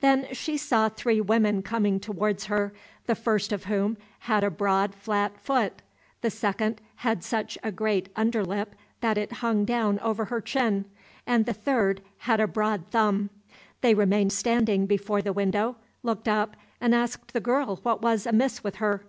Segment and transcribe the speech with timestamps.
[0.00, 2.72] Then she saw three women coming towards her,
[3.06, 5.82] the first of whom had a broad flat foot,
[6.20, 10.86] the second had such a great underlip that it hung down over her chin,
[11.28, 13.30] and the third had a broad thumb.
[13.80, 18.64] They remained standing before the window, looked up, and asked the girl what was amiss
[18.64, 19.04] with her?